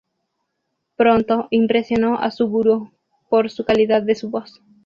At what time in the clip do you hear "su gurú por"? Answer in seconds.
2.31-3.51